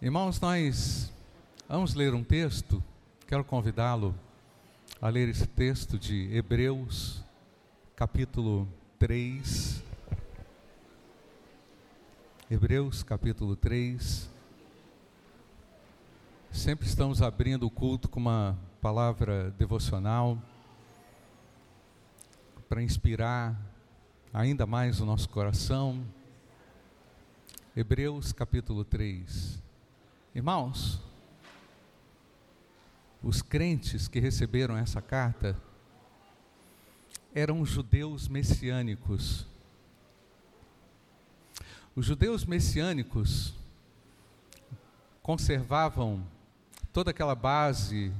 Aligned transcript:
Irmãos, 0.00 0.40
nós 0.40 1.12
vamos 1.68 1.94
ler 1.94 2.14
um 2.14 2.22
texto. 2.22 2.80
Quero 3.26 3.42
convidá-lo 3.42 4.14
a 5.02 5.08
ler 5.08 5.28
esse 5.28 5.44
texto 5.44 5.98
de 5.98 6.32
Hebreus, 6.32 7.20
capítulo 7.96 8.68
3. 8.96 9.82
Hebreus, 12.48 13.02
capítulo 13.02 13.56
3. 13.56 14.30
Sempre 16.52 16.86
estamos 16.86 17.20
abrindo 17.20 17.66
o 17.66 17.70
culto 17.70 18.08
com 18.08 18.20
uma 18.20 18.56
palavra 18.80 19.50
devocional 19.58 20.38
para 22.68 22.80
inspirar 22.80 23.60
ainda 24.32 24.64
mais 24.64 25.00
o 25.00 25.04
nosso 25.04 25.28
coração. 25.28 26.06
Hebreus 27.74 28.32
capítulo 28.32 28.84
3. 28.84 29.66
Irmãos, 30.38 31.00
os 33.20 33.42
crentes 33.42 34.06
que 34.06 34.20
receberam 34.20 34.76
essa 34.76 35.02
carta 35.02 35.60
eram 37.34 37.66
judeus 37.66 38.28
messiânicos. 38.28 39.44
Os 41.92 42.06
judeus 42.06 42.44
messiânicos 42.44 43.52
conservavam 45.24 46.24
toda 46.92 47.10
aquela 47.10 47.34
base 47.34 48.12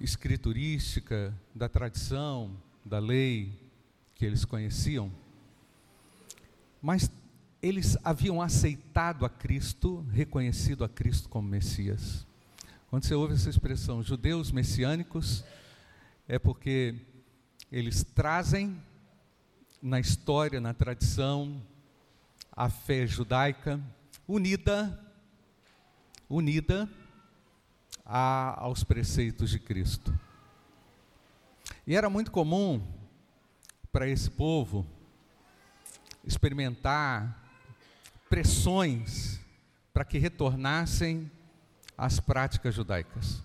escriturística 0.00 1.38
da 1.54 1.68
tradição, 1.68 2.50
da 2.82 2.98
lei 2.98 3.52
que 4.14 4.24
eles 4.24 4.46
conheciam, 4.46 5.12
mas 6.80 7.10
eles 7.64 7.96
haviam 8.04 8.42
aceitado 8.42 9.24
a 9.24 9.30
Cristo, 9.30 10.06
reconhecido 10.12 10.84
a 10.84 10.88
Cristo 10.88 11.30
como 11.30 11.48
Messias. 11.48 12.26
Quando 12.90 13.06
você 13.06 13.14
ouve 13.14 13.32
essa 13.32 13.48
expressão, 13.48 14.02
judeus 14.02 14.52
messiânicos, 14.52 15.42
é 16.28 16.38
porque 16.38 16.94
eles 17.72 18.04
trazem 18.04 18.78
na 19.80 19.98
história, 19.98 20.60
na 20.60 20.74
tradição, 20.74 21.62
a 22.52 22.68
fé 22.68 23.06
judaica 23.06 23.80
unida, 24.28 25.02
unida 26.28 26.86
a, 28.04 28.62
aos 28.62 28.84
preceitos 28.84 29.48
de 29.48 29.58
Cristo. 29.58 30.12
E 31.86 31.96
era 31.96 32.10
muito 32.10 32.30
comum 32.30 32.86
para 33.90 34.06
esse 34.06 34.30
povo 34.30 34.86
experimentar 36.26 37.42
pressões 38.34 39.38
para 39.92 40.04
que 40.04 40.18
retornassem 40.18 41.30
às 41.96 42.18
práticas 42.18 42.74
judaicas. 42.74 43.40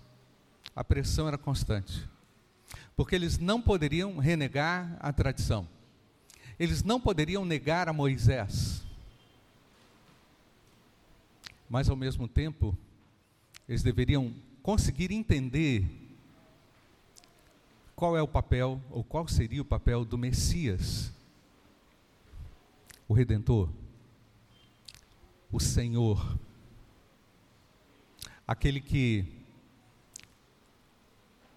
A 0.74 0.82
pressão 0.82 1.28
era 1.28 1.38
constante, 1.38 2.08
porque 2.96 3.14
eles 3.14 3.38
não 3.38 3.62
poderiam 3.62 4.18
renegar 4.18 4.96
a 4.98 5.12
tradição, 5.12 5.68
eles 6.58 6.82
não 6.82 7.00
poderiam 7.00 7.44
negar 7.44 7.88
a 7.88 7.92
Moisés, 7.92 8.82
mas 11.68 11.88
ao 11.88 11.94
mesmo 11.94 12.26
tempo, 12.26 12.76
eles 13.68 13.84
deveriam 13.84 14.34
conseguir 14.60 15.12
entender 15.12 15.88
qual 17.94 18.16
é 18.16 18.22
o 18.22 18.26
papel, 18.26 18.82
ou 18.90 19.04
qual 19.04 19.28
seria 19.28 19.62
o 19.62 19.64
papel 19.64 20.04
do 20.04 20.18
Messias, 20.18 21.12
o 23.06 23.14
Redentor 23.14 23.68
o 25.52 25.58
Senhor, 25.58 26.38
aquele 28.46 28.80
que 28.80 29.24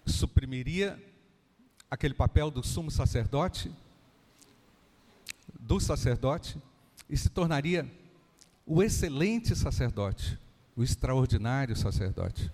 suprimiria 0.04 1.02
aquele 1.90 2.14
papel 2.14 2.50
do 2.50 2.64
sumo 2.64 2.90
sacerdote, 2.90 3.72
do 5.60 5.78
sacerdote, 5.78 6.60
e 7.08 7.16
se 7.16 7.28
tornaria 7.28 7.88
o 8.66 8.82
excelente 8.82 9.54
sacerdote, 9.54 10.38
o 10.76 10.82
extraordinário 10.82 11.76
sacerdote. 11.76 12.50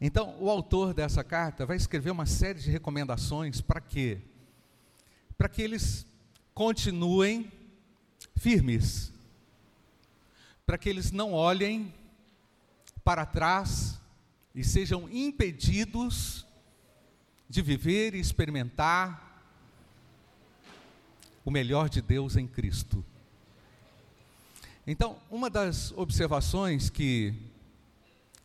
Então, 0.00 0.36
o 0.40 0.50
autor 0.50 0.94
dessa 0.94 1.22
carta 1.22 1.66
vai 1.66 1.76
escrever 1.76 2.10
uma 2.10 2.26
série 2.26 2.58
de 2.58 2.70
recomendações 2.70 3.60
para 3.60 3.80
quê? 3.80 4.20
Para 5.36 5.48
que 5.48 5.62
eles 5.62 6.06
continuem 6.54 7.52
firmes 8.36 9.11
para 10.66 10.78
que 10.78 10.88
eles 10.88 11.10
não 11.10 11.32
olhem 11.32 11.92
para 13.04 13.26
trás 13.26 14.00
e 14.54 14.62
sejam 14.62 15.08
impedidos 15.10 16.46
de 17.48 17.60
viver 17.62 18.14
e 18.14 18.20
experimentar 18.20 19.30
o 21.44 21.50
melhor 21.50 21.88
de 21.88 22.00
Deus 22.00 22.36
em 22.36 22.46
Cristo. 22.46 23.04
Então, 24.86 25.18
uma 25.30 25.48
das 25.48 25.92
observações 25.92 26.90
que 26.90 27.34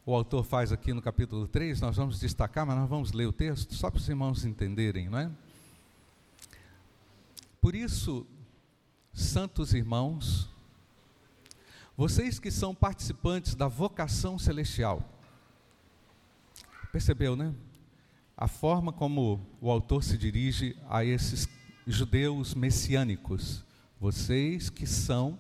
o 0.06 0.14
autor 0.14 0.44
faz 0.44 0.72
aqui 0.72 0.94
no 0.94 1.02
capítulo 1.02 1.48
3, 1.48 1.82
nós 1.82 1.98
vamos 1.98 2.20
destacar, 2.20 2.66
mas 2.66 2.78
nós 2.78 2.90
vamos 2.90 3.12
ler 3.12 3.26
o 3.26 3.34
texto 3.34 3.74
só 3.74 3.90
para 3.90 4.00
os 4.00 4.08
irmãos 4.08 4.46
entenderem, 4.46 5.10
não 5.10 5.20
é? 5.20 5.32
Por 7.60 7.76
isso, 7.76 8.26
santos 9.14 9.74
irmãos, 9.74 10.50
vocês 11.98 12.38
que 12.38 12.52
são 12.52 12.76
participantes 12.76 13.56
da 13.56 13.68
vocação 13.68 14.38
celestial. 14.38 15.04
Percebeu, 16.92 17.36
né? 17.36 17.56
A 18.38 18.48
forma 18.48 18.94
como 18.94 19.42
o 19.60 19.72
autor 19.72 20.04
se 20.04 20.16
dirige 20.16 20.78
a 20.88 21.04
esses 21.04 21.50
judeus 21.88 22.54
messiânicos. 22.54 23.66
Vocês 24.00 24.70
que 24.70 24.86
são 24.86 25.40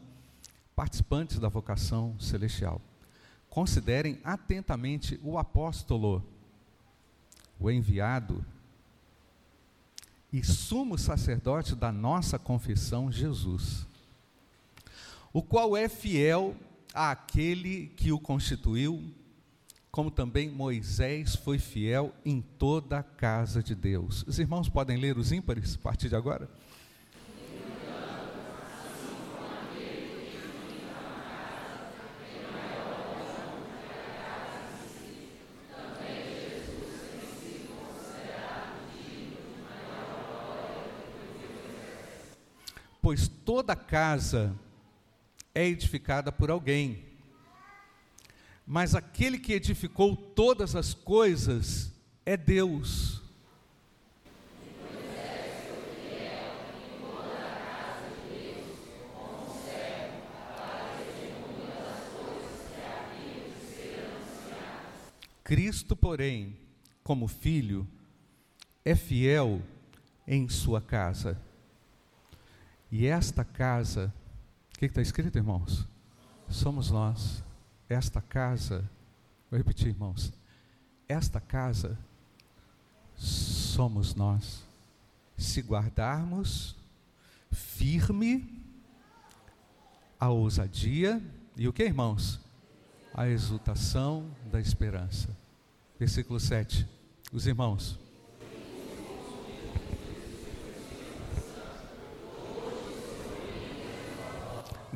participantes 0.75 1.37
da 1.37 1.47
vocação 1.47 2.19
celestial. 2.19 2.81
Considerem 3.51 4.19
atentamente 4.23 5.19
o 5.23 5.37
apóstolo, 5.37 6.25
o 7.59 7.69
enviado 7.69 8.43
e 10.33 10.43
sumo 10.43 10.97
sacerdote 10.97 11.75
da 11.75 11.91
nossa 11.91 12.39
confissão, 12.39 13.11
Jesus 13.11 13.85
o 15.33 15.41
qual 15.41 15.75
é 15.75 15.87
fiel 15.89 16.55
àquele 16.93 17.87
que 17.95 18.11
o 18.11 18.19
constituiu, 18.19 19.03
como 19.91 20.09
também 20.11 20.49
Moisés 20.49 21.35
foi 21.35 21.57
fiel 21.59 22.13
em 22.25 22.41
toda 22.41 22.99
a 22.99 23.03
casa 23.03 23.61
de 23.61 23.75
Deus. 23.75 24.23
Os 24.27 24.39
irmãos 24.39 24.69
podem 24.69 24.97
ler 24.97 25.17
os 25.17 25.31
ímpares 25.31 25.75
a 25.75 25.79
partir 25.79 26.09
de 26.09 26.15
agora? 26.15 26.49
Pois 43.01 43.27
toda 43.27 43.75
casa 43.75 44.53
é 45.57 45.65
edificada 45.65 46.31
por 46.31 46.51
alguém. 46.51 47.03
Mas 48.63 48.93
aquele 48.93 49.39
que 49.39 49.53
edificou 49.53 50.15
todas 50.15 50.75
as 50.75 50.93
coisas 50.93 51.91
é 52.23 52.37
Deus. 52.37 53.23
Cristo, 65.43 65.95
porém, 65.95 66.55
como 67.03 67.27
filho, 67.27 67.87
é 68.85 68.95
fiel 68.95 69.63
em 70.27 70.47
sua 70.47 70.79
casa. 70.79 71.41
E 72.91 73.07
esta 73.07 73.43
casa 73.43 74.13
o 74.77 74.79
que 74.79 74.85
está 74.85 75.01
escrito, 75.01 75.35
irmãos? 75.35 75.87
Somos 76.47 76.91
nós. 76.91 77.43
Esta 77.89 78.21
casa, 78.21 78.87
vou 79.49 79.57
repetir, 79.57 79.87
irmãos. 79.87 80.31
Esta 81.09 81.41
casa 81.41 81.97
somos 83.15 84.13
nós. 84.13 84.63
Se 85.35 85.61
guardarmos 85.61 86.75
firme 87.51 88.61
a 90.19 90.29
ousadia 90.29 91.19
e 91.55 91.67
o 91.67 91.73
que, 91.73 91.83
irmãos? 91.83 92.39
A 93.15 93.27
exultação 93.27 94.29
da 94.51 94.61
esperança. 94.61 95.35
Versículo 95.97 96.39
7. 96.39 96.87
Os 97.33 97.47
irmãos. 97.47 97.97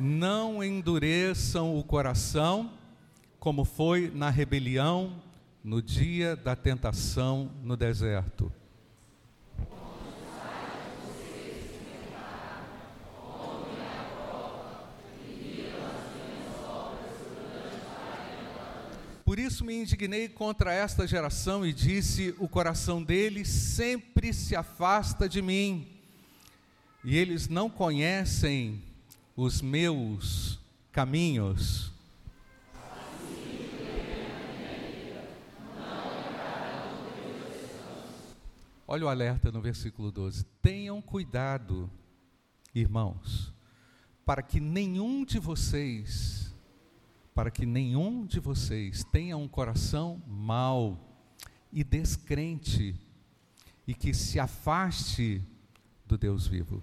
Não 0.02 0.64
endureçam 0.64 1.78
o 1.78 1.84
coração, 1.84 2.72
como 3.38 3.64
foi 3.64 4.10
na 4.12 4.30
rebelião 4.30 5.22
no 5.62 5.80
dia 5.80 6.34
da 6.34 6.56
tentação 6.56 7.52
no 7.62 7.76
deserto. 7.76 8.52
Por 19.24 19.38
isso 19.38 19.64
me 19.64 19.74
indignei 19.74 20.28
contra 20.28 20.74
esta 20.74 21.06
geração 21.06 21.64
e 21.64 21.72
disse: 21.72 22.34
o 22.38 22.48
coração 22.48 23.00
deles 23.00 23.48
sempre 23.48 24.32
se 24.32 24.56
afasta 24.56 25.28
de 25.28 25.40
mim, 25.40 25.86
e 27.04 27.16
eles 27.16 27.48
não 27.48 27.70
conhecem 27.70 28.82
os 29.42 29.60
meus 29.60 30.60
caminhos. 30.92 31.90
Olha 38.86 39.06
o 39.06 39.08
alerta 39.08 39.50
no 39.50 39.60
versículo 39.60 40.12
12: 40.12 40.44
Tenham 40.62 41.02
cuidado, 41.02 41.90
irmãos, 42.72 43.52
para 44.24 44.42
que 44.42 44.60
nenhum 44.60 45.24
de 45.24 45.40
vocês 45.40 46.40
para 47.34 47.50
que 47.50 47.64
nenhum 47.64 48.26
de 48.26 48.38
vocês 48.38 49.04
tenha 49.04 49.38
um 49.38 49.48
coração 49.48 50.22
mau 50.26 51.18
e 51.72 51.82
descrente 51.82 52.94
e 53.86 53.94
que 53.94 54.12
se 54.12 54.38
afaste 54.38 55.42
do 56.06 56.18
Deus 56.18 56.46
vivo. 56.46 56.82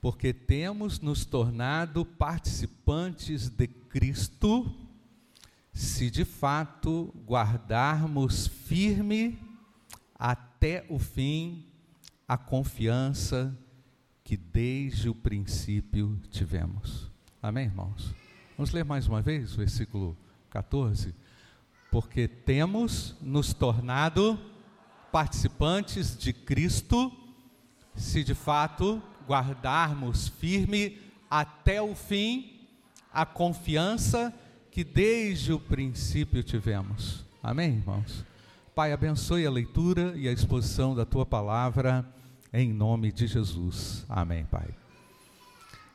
Porque 0.00 0.32
temos 0.32 1.00
nos 1.00 1.24
tornado 1.24 2.04
participantes 2.04 3.50
de 3.50 3.68
Cristo, 3.68 4.74
se 5.72 6.10
de 6.10 6.24
fato 6.24 7.14
guardarmos 7.26 8.46
firme 8.46 9.38
até 10.18 10.86
o 10.88 10.98
fim 10.98 11.66
a 12.26 12.38
confiança 12.38 13.56
que 14.24 14.36
desde 14.36 15.08
o 15.08 15.14
princípio 15.14 16.20
tivemos. 16.30 17.10
Amém, 17.42 17.64
irmãos? 17.66 18.14
Vamos 18.56 18.70
ler 18.72 18.84
mais 18.84 19.06
uma 19.06 19.20
vez 19.20 19.54
o 19.54 19.58
versículo 19.58 20.16
14. 20.50 21.14
Porque 21.90 22.28
temos 22.28 23.16
nos 23.20 23.52
tornado 23.52 24.38
participantes 25.10 26.16
de 26.16 26.32
Cristo, 26.32 27.12
se 27.96 28.22
de 28.22 28.34
fato 28.34 29.02
guardarmos 29.30 30.26
firme 30.26 30.98
até 31.30 31.80
o 31.80 31.94
fim 31.94 32.66
a 33.12 33.24
confiança 33.24 34.34
que 34.72 34.82
desde 34.82 35.52
o 35.52 35.60
princípio 35.60 36.42
tivemos. 36.42 37.24
Amém, 37.40 37.76
irmãos? 37.76 38.24
Pai, 38.74 38.92
abençoe 38.92 39.46
a 39.46 39.50
leitura 39.50 40.14
e 40.16 40.28
a 40.28 40.32
exposição 40.32 40.96
da 40.96 41.04
tua 41.06 41.24
palavra 41.24 42.04
em 42.52 42.72
nome 42.72 43.12
de 43.12 43.28
Jesus. 43.28 44.04
Amém, 44.08 44.44
Pai. 44.46 44.74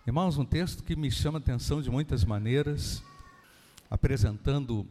Irmãos, 0.08 0.38
um 0.38 0.46
texto 0.46 0.82
que 0.82 0.96
me 0.96 1.12
chama 1.12 1.38
a 1.38 1.42
atenção 1.42 1.82
de 1.82 1.92
muitas 1.92 2.24
maneiras, 2.24 3.04
apresentando 3.90 4.88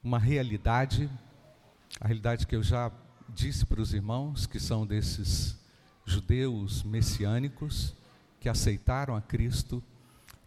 uma 0.00 0.18
realidade, 0.18 1.10
a 2.00 2.06
realidade 2.06 2.46
que 2.46 2.54
eu 2.54 2.62
já 2.62 2.92
disse 3.28 3.66
para 3.66 3.80
os 3.80 3.92
irmãos, 3.92 4.46
que 4.46 4.60
são 4.60 4.86
desses 4.86 5.59
judeus 6.10 6.82
messiânicos 6.82 7.94
que 8.40 8.48
aceitaram 8.48 9.14
a 9.14 9.20
Cristo, 9.20 9.82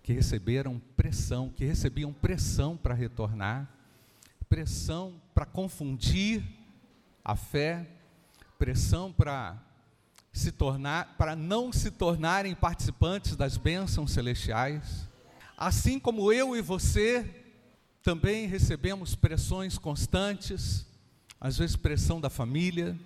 que 0.02 0.12
receberam 0.12 0.82
pressão, 0.98 1.50
que 1.50 1.64
recebiam 1.64 2.12
pressão 2.12 2.76
para 2.76 2.94
retornar, 2.94 3.70
pressão 4.50 5.14
para 5.34 5.46
confundir 5.46 6.44
a 7.24 7.36
fé, 7.36 7.88
pressão 8.60 9.12
para 9.12 9.58
se 10.34 10.52
tornar, 10.52 11.16
para 11.18 11.36
não 11.36 11.72
se 11.72 11.92
tornarem 11.92 12.56
participantes 12.56 13.36
das 13.36 13.56
bênçãos 13.56 14.12
celestiais. 14.12 15.08
Assim 15.58 16.00
como 16.00 16.34
eu 16.34 16.56
e 16.56 16.62
você 16.62 17.44
também 18.02 18.48
recebemos 18.48 19.16
pressões 19.16 19.78
constantes, 19.78 20.86
às 21.40 21.58
vezes 21.58 21.76
pressão 21.76 22.20
da 22.20 22.30
família, 22.30 22.98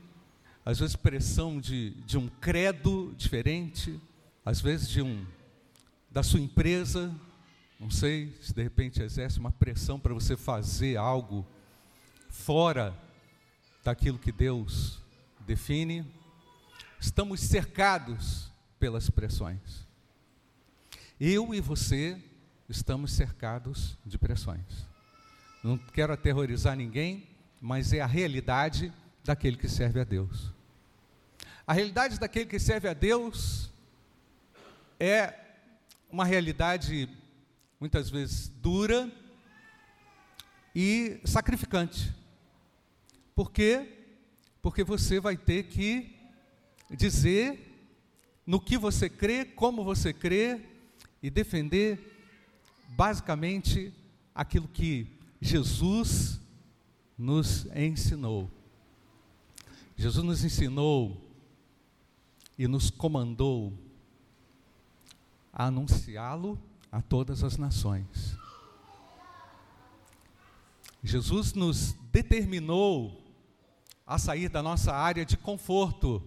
às 0.67 0.79
vezes 0.79 0.97
pressão 0.97 1.61
de, 1.61 1.91
de 2.05 2.17
um 2.17 2.27
credo 2.27 3.15
diferente, 3.17 3.97
às 4.43 4.59
vezes 4.59 4.89
de 4.89 5.01
um 5.01 5.25
da 6.11 6.21
sua 6.21 6.41
empresa, 6.41 7.15
não 7.79 7.89
sei 7.89 8.35
se 8.41 8.53
de 8.53 8.63
repente 8.63 9.01
exerce 9.01 9.39
uma 9.39 9.49
pressão 9.49 9.97
para 9.97 10.13
você 10.13 10.35
fazer 10.35 10.97
algo 10.97 11.47
fora 12.29 12.93
daquilo 13.81 14.19
que 14.19 14.29
Deus 14.29 14.99
define. 15.45 16.05
Estamos 16.99 17.39
cercados 17.39 18.51
pelas 18.77 19.09
pressões. 19.09 19.87
Eu 21.17 21.53
e 21.53 21.61
você 21.61 22.21
estamos 22.67 23.13
cercados 23.13 23.97
de 24.05 24.17
pressões. 24.17 24.85
Não 25.63 25.77
quero 25.77 26.11
aterrorizar 26.11 26.75
ninguém, 26.75 27.25
mas 27.61 27.93
é 27.93 28.01
a 28.01 28.05
realidade 28.05 28.91
daquele 29.23 29.55
que 29.55 29.69
serve 29.69 30.01
a 30.01 30.03
Deus. 30.03 30.56
A 31.67 31.73
realidade 31.73 32.17
daquele 32.17 32.45
que 32.45 32.57
serve 32.59 32.87
a 32.87 32.93
Deus 32.93 33.69
é 34.97 35.33
uma 36.09 36.23
realidade 36.23 37.09
muitas 37.77 38.09
vezes 38.09 38.47
dura 38.47 39.11
e 40.73 41.19
sacrificante. 41.25 42.15
Por 43.35 43.51
quê? 43.51 43.97
Porque 44.61 44.81
você 44.81 45.19
vai 45.19 45.35
ter 45.35 45.63
que 45.63 46.15
dizer 46.89 47.69
no 48.45 48.61
que 48.61 48.77
você 48.77 49.09
crê, 49.09 49.43
como 49.43 49.83
você 49.83 50.13
crê 50.13 50.61
e 51.21 51.29
defender 51.29 51.99
basicamente 52.95 53.93
aquilo 54.33 54.69
que 54.69 55.05
Jesus 55.41 56.39
nos 57.17 57.65
ensinou. 57.75 58.49
Jesus 59.97 60.23
nos 60.23 60.45
ensinou 60.45 61.26
e 62.57 62.67
nos 62.67 62.89
comandou 62.89 63.73
a 65.53 65.65
anunciá-lo 65.65 66.59
a 66.91 67.01
todas 67.01 67.43
as 67.43 67.57
nações. 67.57 68.37
Jesus 71.03 71.53
nos 71.53 71.93
determinou 72.11 73.21
a 74.05 74.17
sair 74.17 74.49
da 74.49 74.63
nossa 74.63 74.93
área 74.93 75.25
de 75.25 75.37
conforto 75.37 76.23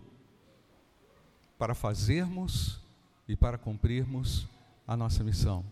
para 1.59 1.75
fazermos 1.75 2.81
e 3.29 3.37
para 3.37 3.59
cumprirmos 3.59 4.47
a 4.87 4.97
nossa 4.97 5.23
missão. 5.23 5.65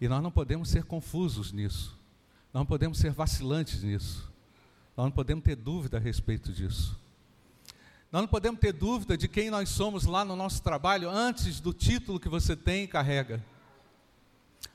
E 0.00 0.08
nós 0.08 0.22
não 0.22 0.30
podemos 0.30 0.70
ser 0.70 0.84
confusos 0.84 1.52
nisso, 1.52 1.98
nós 2.52 2.60
não 2.60 2.66
podemos 2.66 2.98
ser 2.98 3.12
vacilantes 3.12 3.82
nisso, 3.82 4.30
nós 4.96 5.04
não 5.04 5.10
podemos 5.10 5.44
ter 5.44 5.56
dúvida 5.56 5.96
a 5.96 6.00
respeito 6.00 6.52
disso. 6.52 6.98
Nós 8.12 8.22
não 8.22 8.28
podemos 8.28 8.60
ter 8.60 8.72
dúvida 8.72 9.16
de 9.16 9.28
quem 9.28 9.50
nós 9.50 9.68
somos 9.68 10.04
lá 10.04 10.24
no 10.24 10.34
nosso 10.34 10.62
trabalho 10.62 11.08
antes 11.08 11.60
do 11.60 11.72
título 11.72 12.18
que 12.18 12.28
você 12.28 12.56
tem 12.56 12.84
e 12.84 12.88
carrega. 12.88 13.44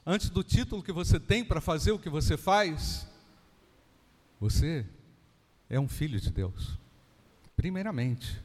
Antes 0.06 0.30
do 0.30 0.44
título 0.44 0.82
que 0.82 0.92
você 0.92 1.20
tem 1.20 1.44
para 1.44 1.60
fazer 1.60 1.92
o 1.92 2.00
que 2.00 2.10
você 2.10 2.38
faz, 2.38 3.06
você 4.40 4.86
é 5.70 5.80
um 5.80 5.88
filho 5.88 6.20
de 6.20 6.32
Deus. 6.32 6.80
Primeiramente. 7.58 8.42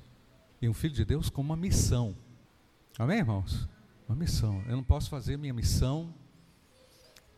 E 0.60 0.68
um 0.68 0.74
filho 0.74 0.94
de 0.94 1.04
Deus 1.04 1.30
com 1.30 1.40
uma 1.40 1.56
missão. 1.56 2.16
Amém, 2.98 3.18
irmãos? 3.18 3.68
Uma 4.08 4.16
missão. 4.16 4.62
Eu 4.66 4.76
não 4.76 4.84
posso 4.84 5.08
fazer 5.08 5.36
minha 5.36 5.54
missão 5.54 6.12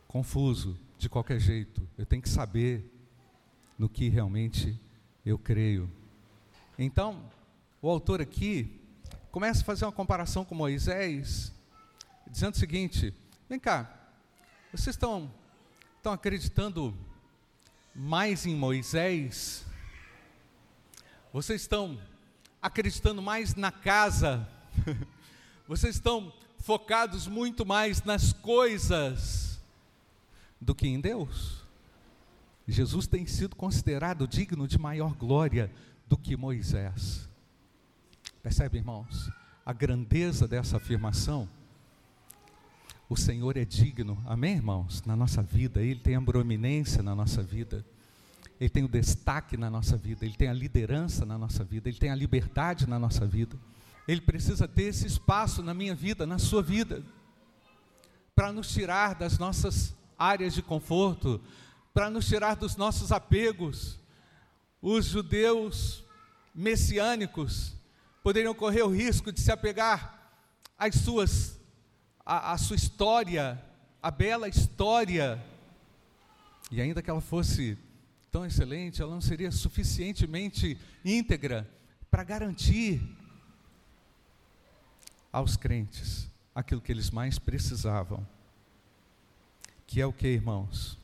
confuso, 0.07 0.77
de 0.97 1.09
qualquer 1.09 1.39
jeito. 1.39 1.87
Eu 1.97 2.05
tenho 2.05 2.21
que 2.21 2.29
saber 2.29 2.89
no 3.77 3.89
que 3.89 4.09
realmente 4.09 4.79
eu 5.25 5.37
creio. 5.37 5.89
Então, 6.77 7.29
o 7.83 7.89
autor 7.89 8.21
aqui 8.21 8.79
começa 9.29 9.59
a 9.61 9.65
fazer 9.65 9.83
uma 9.83 9.91
comparação 9.91 10.45
com 10.45 10.55
Moisés, 10.55 11.51
dizendo 12.25 12.55
o 12.55 12.57
seguinte: 12.57 13.13
vem 13.49 13.59
cá, 13.59 13.93
vocês 14.71 14.95
estão, 14.95 15.29
estão 15.97 16.13
acreditando 16.13 16.97
mais 17.93 18.45
em 18.45 18.55
Moisés? 18.55 19.65
Vocês 21.33 21.61
estão 21.61 21.99
acreditando 22.61 23.21
mais 23.21 23.53
na 23.53 23.71
casa? 23.71 24.47
Vocês 25.67 25.95
estão 25.95 26.31
focados 26.59 27.27
muito 27.27 27.65
mais 27.65 28.03
nas 28.03 28.31
coisas 28.31 29.59
do 30.61 30.75
que 30.75 30.87
em 30.87 31.01
Deus. 31.01 31.63
Jesus 32.67 33.07
tem 33.07 33.25
sido 33.25 33.55
considerado 33.55 34.27
digno 34.27 34.67
de 34.67 34.77
maior 34.77 35.13
glória 35.13 35.71
do 36.07 36.15
que 36.15 36.37
Moisés. 36.37 37.32
Percebe, 38.43 38.77
irmãos, 38.77 39.31
a 39.65 39.71
grandeza 39.71 40.45
dessa 40.45 40.75
afirmação? 40.75 41.47
O 43.07 43.15
Senhor 43.15 43.55
é 43.55 43.63
digno, 43.63 44.21
amém, 44.25 44.55
irmãos? 44.55 45.01
Na 45.05 45.15
nossa 45.15 45.41
vida, 45.41 45.81
Ele 45.81 46.01
tem 46.01 46.17
a 46.17 46.21
proeminência 46.21 47.01
na 47.01 47.15
nossa 47.15 47.41
vida, 47.41 47.85
Ele 48.59 48.69
tem 48.69 48.83
o 48.83 48.89
destaque 48.89 49.55
na 49.55 49.69
nossa 49.69 49.95
vida, 49.95 50.25
Ele 50.25 50.35
tem 50.35 50.49
a 50.49 50.53
liderança 50.53 51.25
na 51.25 51.37
nossa 51.37 51.63
vida, 51.63 51.87
Ele 51.87 51.97
tem 51.97 52.09
a 52.09 52.15
liberdade 52.15 52.85
na 52.85 52.99
nossa 52.99 53.25
vida. 53.25 53.57
Ele 54.05 54.19
precisa 54.19 54.67
ter 54.67 54.83
esse 54.83 55.07
espaço 55.07 55.63
na 55.63 55.73
minha 55.73 55.95
vida, 55.95 56.27
na 56.27 56.37
sua 56.37 56.61
vida, 56.61 57.01
para 58.35 58.51
nos 58.51 58.73
tirar 58.73 59.15
das 59.15 59.39
nossas 59.39 59.95
áreas 60.19 60.53
de 60.53 60.61
conforto, 60.61 61.39
para 61.93 62.09
nos 62.09 62.27
tirar 62.27 62.57
dos 62.57 62.75
nossos 62.75 63.09
apegos. 63.09 63.97
Os 64.81 65.05
judeus 65.05 66.03
messiânicos 66.53 67.81
poderiam 68.23 68.55
correr 68.55 68.81
o 68.83 68.87
risco 68.87 69.31
de 69.31 69.41
se 69.41 69.51
apegar 69.51 70.31
às 70.79 70.95
suas, 70.95 71.59
à, 72.25 72.53
à 72.53 72.57
sua 72.57 72.77
história, 72.77 73.61
a 74.01 74.09
bela 74.09 74.47
história, 74.47 75.43
e 76.71 76.81
ainda 76.81 77.01
que 77.01 77.09
ela 77.09 77.21
fosse 77.21 77.77
tão 78.31 78.45
excelente, 78.45 79.01
ela 79.01 79.13
não 79.13 79.21
seria 79.21 79.51
suficientemente 79.51 80.79
íntegra 81.05 81.69
para 82.09 82.23
garantir 82.23 83.01
aos 85.31 85.57
crentes 85.57 86.27
aquilo 86.55 86.81
que 86.81 86.91
eles 86.91 87.11
mais 87.11 87.37
precisavam, 87.37 88.25
que 89.85 89.99
é 89.99 90.05
o 90.05 90.13
que, 90.13 90.27
irmãos? 90.27 90.97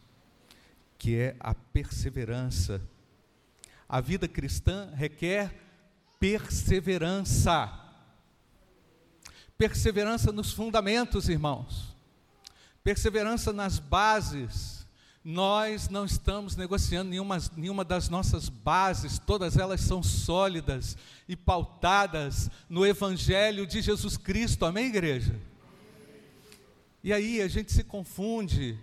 Que 0.98 1.18
é 1.18 1.36
a 1.40 1.54
perseverança. 1.54 2.82
A 3.88 4.02
vida 4.02 4.28
cristã 4.28 4.92
requer 4.96 5.69
perseverança. 6.20 7.72
Perseverança 9.58 10.32
nos 10.32 10.52
fundamentos, 10.52 11.30
irmãos. 11.30 11.96
Perseverança 12.84 13.52
nas 13.52 13.80
bases 13.80 14.80
nós 15.24 15.90
não 15.90 16.06
estamos 16.06 16.56
negociando 16.56 17.10
nenhuma, 17.10 17.38
nenhuma 17.56 17.84
das 17.84 18.08
nossas 18.10 18.48
bases, 18.48 19.20
todas 19.20 19.58
elas 19.58 19.82
são 19.82 20.02
sólidas 20.02 20.98
e 21.28 21.36
pautadas 21.36 22.50
no 22.70 22.86
Evangelho 22.86 23.68
de 23.68 23.82
Jesus 23.82 24.16
Cristo, 24.16 24.66
amém, 24.66 24.88
igreja? 24.88 25.40
E 27.04 27.12
aí 27.14 27.42
a 27.42 27.48
gente 27.48 27.72
se 27.72 27.84
confunde 27.84 28.80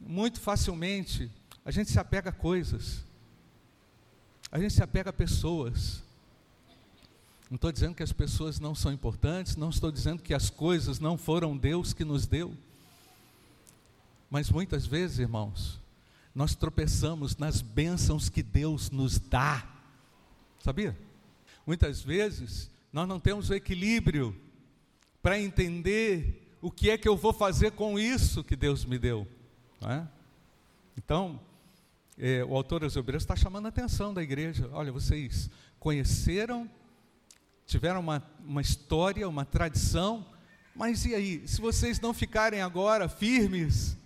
muito 0.00 0.40
facilmente, 0.40 1.30
a 1.64 1.70
gente 1.70 1.90
se 1.90 1.98
apega 1.98 2.30
a 2.30 2.32
coisas, 2.32 3.04
a 4.50 4.58
gente 4.58 4.72
se 4.72 4.82
apega 4.82 5.10
a 5.10 5.12
pessoas. 5.12 6.02
Não 7.48 7.56
estou 7.56 7.70
dizendo 7.70 7.94
que 7.94 8.02
as 8.02 8.12
pessoas 8.12 8.58
não 8.58 8.74
são 8.74 8.92
importantes, 8.92 9.56
não 9.56 9.70
estou 9.70 9.92
dizendo 9.92 10.22
que 10.22 10.34
as 10.34 10.50
coisas 10.50 10.98
não 10.98 11.16
foram 11.16 11.56
Deus 11.56 11.92
que 11.92 12.04
nos 12.04 12.26
deu. 12.26 12.52
Mas 14.28 14.50
muitas 14.50 14.84
vezes, 14.86 15.20
irmãos, 15.20 15.80
nós 16.34 16.54
tropeçamos 16.54 17.36
nas 17.36 17.62
bênçãos 17.62 18.28
que 18.28 18.42
Deus 18.42 18.90
nos 18.90 19.18
dá. 19.18 19.66
Sabia? 20.62 20.96
Muitas 21.64 22.02
vezes 22.02 22.70
nós 22.92 23.08
não 23.08 23.20
temos 23.20 23.48
o 23.50 23.54
equilíbrio 23.54 24.34
para 25.22 25.40
entender 25.40 26.56
o 26.60 26.70
que 26.70 26.90
é 26.90 26.98
que 26.98 27.08
eu 27.08 27.16
vou 27.16 27.32
fazer 27.32 27.72
com 27.72 27.98
isso 27.98 28.42
que 28.42 28.56
Deus 28.56 28.84
me 28.84 28.98
deu. 28.98 29.26
É? 29.82 30.02
Então, 30.96 31.38
é, 32.18 32.44
o 32.44 32.56
autor 32.56 32.80
das 32.80 32.96
está 32.96 33.36
chamando 33.36 33.66
a 33.66 33.68
atenção 33.68 34.12
da 34.12 34.22
igreja. 34.22 34.68
Olha, 34.72 34.90
vocês 34.90 35.50
conheceram, 35.78 36.68
tiveram 37.66 38.00
uma, 38.00 38.22
uma 38.44 38.60
história, 38.60 39.28
uma 39.28 39.44
tradição, 39.44 40.24
mas 40.74 41.04
e 41.04 41.14
aí? 41.14 41.48
Se 41.48 41.60
vocês 41.60 42.00
não 42.00 42.14
ficarem 42.14 42.60
agora 42.60 43.08
firmes, 43.08 43.96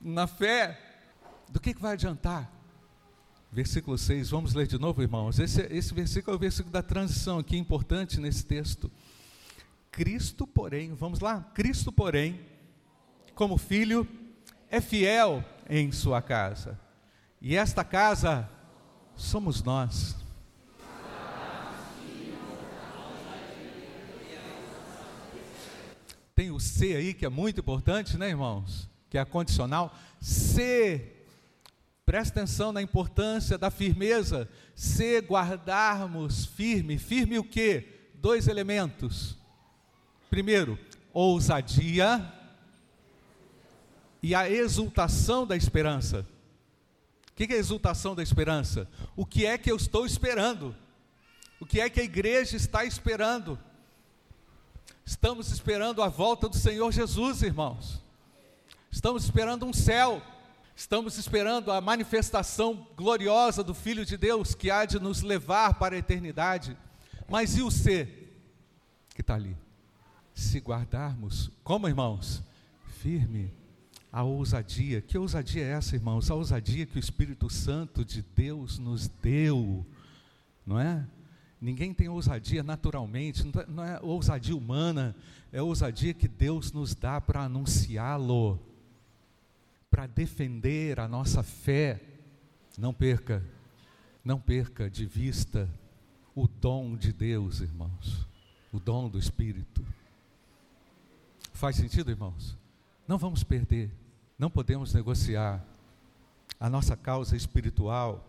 na 0.00 0.26
fé, 0.26 0.78
do 1.48 1.60
que, 1.60 1.72
que 1.72 1.80
vai 1.80 1.92
adiantar? 1.92 2.50
Versículo 3.52 3.96
6, 3.96 4.30
vamos 4.30 4.52
ler 4.52 4.66
de 4.66 4.78
novo, 4.78 5.00
irmãos. 5.00 5.38
Esse, 5.38 5.62
esse 5.70 5.94
versículo 5.94 6.34
é 6.34 6.36
o 6.36 6.40
versículo 6.40 6.72
da 6.72 6.82
transição 6.82 7.38
aqui, 7.38 7.56
importante 7.56 8.20
nesse 8.20 8.44
texto. 8.44 8.90
Cristo, 9.90 10.46
porém, 10.46 10.92
vamos 10.94 11.20
lá? 11.20 11.40
Cristo, 11.54 11.90
porém, 11.92 12.40
como 13.34 13.56
filho, 13.56 14.06
é 14.70 14.80
fiel 14.80 15.44
em 15.70 15.92
sua 15.92 16.20
casa. 16.20 16.78
E 17.40 17.54
esta 17.56 17.84
casa 17.84 18.48
somos 19.14 19.62
nós. 19.62 20.16
Tem 26.36 26.52
o 26.52 26.60
C 26.60 26.94
aí 26.94 27.12
que 27.12 27.26
é 27.26 27.28
muito 27.28 27.58
importante, 27.58 28.16
né, 28.16 28.28
irmãos? 28.28 28.88
que 29.08 29.18
é 29.18 29.20
a 29.20 29.24
condicional, 29.24 29.96
se, 30.20 31.00
presta 32.04 32.40
atenção 32.40 32.72
na 32.72 32.82
importância 32.82 33.56
da 33.56 33.70
firmeza, 33.70 34.48
se 34.74 35.20
guardarmos 35.20 36.44
firme, 36.44 36.98
firme 36.98 37.38
o 37.38 37.44
que? 37.44 37.84
Dois 38.14 38.48
elementos. 38.48 39.36
Primeiro, 40.28 40.78
ousadia 41.12 42.32
e 44.22 44.34
a 44.34 44.50
exultação 44.50 45.46
da 45.46 45.56
esperança. 45.56 46.26
O 47.30 47.34
que 47.34 47.52
é 47.52 47.56
a 47.56 47.60
exultação 47.60 48.14
da 48.14 48.22
esperança? 48.22 48.88
O 49.14 49.24
que 49.24 49.46
é 49.46 49.56
que 49.56 49.70
eu 49.70 49.76
estou 49.76 50.04
esperando? 50.04 50.74
O 51.60 51.66
que 51.66 51.80
é 51.80 51.88
que 51.88 52.00
a 52.00 52.04
igreja 52.04 52.56
está 52.56 52.84
esperando? 52.84 53.58
Estamos 55.06 55.52
esperando 55.52 56.02
a 56.02 56.08
volta 56.08 56.48
do 56.48 56.56
Senhor 56.56 56.90
Jesus, 56.90 57.40
irmãos. 57.40 58.02
Estamos 58.90 59.22
esperando 59.22 59.64
um 59.64 59.72
céu, 59.72 60.20
estamos 60.74 61.16
esperando 61.16 61.70
a 61.70 61.80
manifestação 61.80 62.88
gloriosa 62.96 63.62
do 63.62 63.72
Filho 63.72 64.04
de 64.04 64.16
Deus 64.16 64.52
que 64.52 64.68
há 64.68 64.84
de 64.84 64.98
nos 64.98 65.22
levar 65.22 65.74
para 65.74 65.94
a 65.94 65.98
eternidade. 65.98 66.76
Mas 67.28 67.56
e 67.56 67.62
o 67.62 67.70
ser 67.70 68.36
que 69.14 69.20
está 69.20 69.36
ali? 69.36 69.56
Se 70.34 70.58
guardarmos, 70.58 71.52
como 71.62 71.86
irmãos? 71.86 72.42
Firme 73.00 73.54
a 74.10 74.24
ousadia. 74.24 75.00
Que 75.00 75.16
ousadia 75.16 75.62
é 75.62 75.70
essa, 75.70 75.94
irmãos? 75.94 76.28
A 76.32 76.34
ousadia 76.34 76.84
que 76.84 76.96
o 76.96 76.98
Espírito 76.98 77.48
Santo 77.48 78.04
de 78.04 78.22
Deus 78.34 78.76
nos 78.76 79.06
deu, 79.06 79.86
não 80.66 80.80
é? 80.80 81.06
Ninguém 81.60 81.94
tem 81.94 82.08
ousadia 82.08 82.62
naturalmente, 82.62 83.44
não 83.68 83.82
é 83.82 83.98
ousadia 84.02 84.56
humana, 84.56 85.16
é 85.52 85.62
ousadia 85.62 86.12
que 86.12 86.28
Deus 86.28 86.72
nos 86.72 86.94
dá 86.94 87.20
para 87.20 87.42
anunciá-lo 87.42 88.60
para 89.90 90.06
defender 90.06 91.00
a 91.00 91.08
nossa 91.08 91.42
fé, 91.42 92.02
não 92.76 92.92
perca, 92.92 93.42
não 94.22 94.38
perca 94.38 94.90
de 94.90 95.06
vista 95.06 95.70
o 96.34 96.46
dom 96.46 96.96
de 96.96 97.14
Deus, 97.14 97.60
irmãos, 97.60 98.26
o 98.70 98.78
dom 98.78 99.08
do 99.08 99.18
Espírito. 99.18 99.82
Faz 101.54 101.76
sentido, 101.76 102.10
irmãos? 102.10 102.58
Não 103.08 103.16
vamos 103.16 103.42
perder, 103.42 103.90
não 104.38 104.50
podemos 104.50 104.92
negociar. 104.92 105.64
A 106.60 106.68
nossa 106.68 106.94
causa 106.94 107.34
espiritual, 107.34 108.22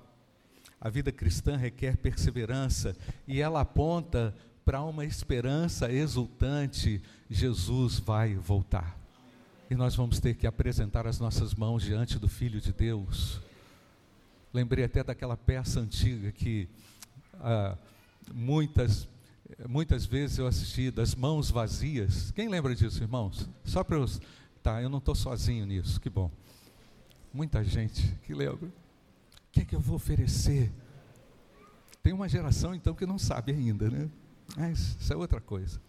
a 0.80 0.90
vida 0.90 1.12
cristã 1.12 1.58
requer 1.58 1.98
perseverança 1.98 2.96
e 3.28 3.42
ela 3.42 3.62
aponta 3.62 4.34
para 4.64 4.84
uma 4.84 5.06
esperança 5.06 5.92
exultante: 5.92 7.02
Jesus 7.30 8.00
vai 8.00 8.36
voltar. 8.36 8.98
E 9.70 9.76
nós 9.76 9.96
vamos 9.96 10.20
ter 10.20 10.36
que 10.36 10.48
apresentar 10.48 11.08
as 11.08 11.20
nossas 11.20 11.54
mãos 11.54 11.84
diante 11.84 12.20
do 12.20 12.28
Filho 12.28 12.62
de 12.62 12.72
Deus. 12.72 13.42
Lembrei 14.54 14.86
até 14.86 15.04
daquela 15.04 15.36
peça 15.36 15.80
antiga 15.80 16.32
que 16.32 16.70
ah, 17.34 17.78
muitas, 18.34 19.08
muitas 19.68 20.06
vezes 20.06 20.38
eu 20.38 20.48
assisti, 20.48 20.90
das 20.90 21.16
mãos 21.16 21.50
vazias. 21.50 22.32
Quem 22.32 22.48
lembra 22.48 22.74
disso, 22.74 23.02
irmãos? 23.02 23.50
Só 23.66 23.84
para 23.84 24.00
os. 24.00 24.22
Tá, 24.64 24.82
eu 24.82 24.90
não 24.90 25.00
estou 25.00 25.16
sozinho 25.16 25.66
nisso, 25.66 26.00
que 26.00 26.10
bom. 26.10 26.32
Muita 27.34 27.64
gente 27.64 28.16
que 28.24 28.34
lembra. 28.34 28.70
Que 29.58 29.62
é 29.62 29.66
que 29.66 29.76
eu 29.76 29.80
vou 29.80 29.96
oferecer? 29.96 30.72
Tem 32.04 32.14
uma 32.14 32.30
geração 32.30 32.76
então 32.76 32.94
que 32.94 33.08
não 33.08 33.18
sabe 33.18 33.52
ainda, 33.52 33.90
né? 33.90 34.08
Mas 34.56 34.96
isso 35.00 35.12
é 35.12 35.16
outra 35.16 35.42
coisa. 35.42 35.82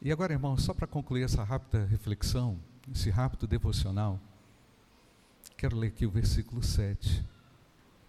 E 0.00 0.10
agora, 0.10 0.32
irmãos, 0.32 0.62
só 0.62 0.72
para 0.72 0.86
concluir 0.86 1.22
essa 1.22 1.44
rápida 1.44 1.84
reflexão, 1.84 2.58
esse 2.90 3.10
rápido 3.10 3.46
devocional, 3.46 4.18
quero 5.58 5.76
ler 5.76 5.88
aqui 5.88 6.06
o 6.06 6.10
versículo 6.10 6.62
7. 6.62 7.22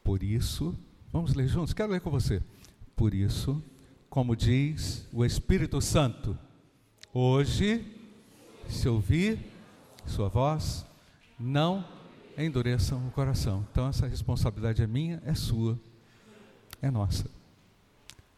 Por 0.05 0.23
isso, 0.23 0.73
vamos 1.11 1.33
ler 1.33 1.49
juntos? 1.49 1.73
Quero 1.73 1.91
ler 1.91 1.99
com 1.99 2.09
você. 2.09 2.41
Por 2.95 3.13
isso, 3.13 3.61
como 4.09 4.37
diz 4.37 5.05
o 5.11 5.25
Espírito 5.25 5.81
Santo, 5.81 6.39
Hoje, 7.13 7.85
se 8.69 8.87
ouvir 8.87 9.51
sua 10.05 10.29
voz, 10.29 10.85
não 11.37 11.83
endureçam 12.37 13.07
o 13.07 13.11
coração. 13.11 13.65
Então, 13.71 13.87
essa 13.87 14.07
responsabilidade 14.07 14.81
é 14.81 14.87
minha, 14.87 15.21
é 15.25 15.33
sua, 15.33 15.79
é 16.81 16.91
nossa. 16.91 17.29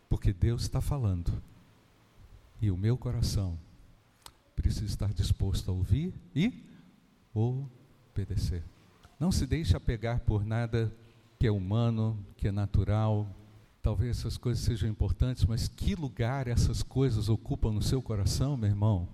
Porque 0.08 0.32
Deus 0.32 0.62
está 0.62 0.80
falando. 0.80 1.32
E 2.62 2.72
o 2.72 2.78
meu 2.78 2.98
coração 2.98 3.58
precisa 4.56 4.86
estar 4.86 5.14
disposto 5.14 5.70
a 5.70 5.74
ouvir 5.74 6.14
e 6.36 6.66
obedecer. 7.34 8.64
Não 9.20 9.32
se 9.32 9.46
deixe 9.46 9.76
apegar 9.76 10.22
por 10.22 10.46
nada 10.46 10.94
que 11.38 11.48
é 11.48 11.52
humano, 11.52 12.18
que 12.36 12.48
é 12.48 12.52
natural. 12.52 13.28
Talvez 13.82 14.18
essas 14.20 14.38
coisas 14.38 14.64
sejam 14.64 14.90
importantes, 14.90 15.46
mas 15.46 15.68
que 15.68 15.96
lugar 15.96 16.48
essas 16.48 16.84
coisas 16.84 17.30
ocupam 17.30 17.72
no 17.72 17.82
seu 17.82 18.02
coração, 18.02 18.58
meu 18.58 18.70
irmão? 18.70 19.08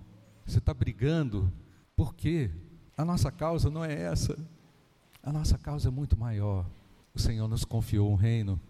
Você 0.44 0.58
está 0.58 0.72
brigando, 0.72 1.52
por 1.96 2.14
quê? 2.14 2.50
A 2.96 3.04
nossa 3.04 3.30
causa 3.30 3.70
não 3.70 3.84
é 3.84 3.92
essa. 3.92 4.36
A 5.26 5.32
nossa 5.32 5.58
causa 5.58 5.88
é 5.88 5.90
muito 5.90 6.16
maior. 6.16 6.64
O 7.12 7.18
Senhor 7.18 7.48
nos 7.48 7.64
confiou 7.64 8.12
um 8.12 8.14
reino 8.14 8.60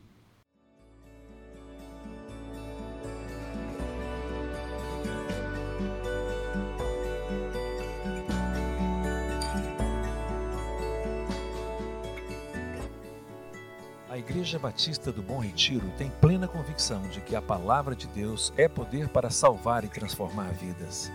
A 14.09 14.17
Igreja 14.17 14.59
Batista 14.59 15.13
do 15.13 15.23
Bom 15.23 15.39
Retiro 15.39 15.87
tem 15.99 16.09
plena 16.23 16.49
convicção 16.49 17.03
de 17.11 17.21
que 17.21 17.37
a 17.37 17.43
palavra 17.43 17.95
de 17.95 18.07
Deus 18.07 18.51
é 18.57 18.67
poder 18.67 19.11
para 19.11 19.29
salvar 19.29 19.85
e 19.85 19.89
transformar 19.89 20.55
vidas. 20.55 21.13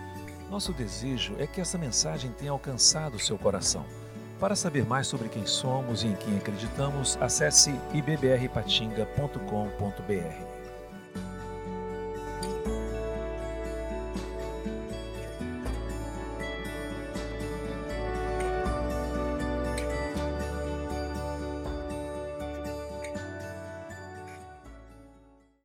Nosso 0.48 0.72
desejo 0.72 1.34
é 1.36 1.48
que 1.48 1.60
essa 1.60 1.76
mensagem 1.76 2.30
tenha 2.30 2.52
alcançado 2.52 3.18
seu 3.18 3.36
coração. 3.36 3.84
Para 4.42 4.56
saber 4.56 4.84
mais 4.84 5.06
sobre 5.06 5.28
quem 5.28 5.46
somos 5.46 6.02
e 6.02 6.08
em 6.08 6.16
quem 6.16 6.36
acreditamos, 6.36 7.16
acesse 7.20 7.72
ibbrpatinga.com.br. 7.94 10.61